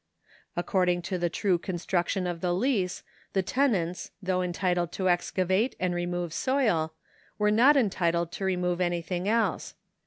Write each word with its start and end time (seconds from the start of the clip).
According 0.57 1.03
to 1.03 1.19
the 1.19 1.29
true 1.29 1.59
construction 1.59 2.25
of 2.25 2.41
the 2.41 2.55
lease 2.55 3.03
the 3.33 3.43
tenants, 3.43 4.09
though 4.19 4.41
entitled 4.41 4.91
to 4.93 5.07
excavate 5.09 5.75
and 5.79 5.93
remove 5.93 6.33
soil, 6.33 6.95
were 7.37 7.51
not 7.51 7.77
entitled 7.77 8.31
to 8.31 8.43
remove 8.45 8.81
anything 8.81 9.29
else. 9.29 9.75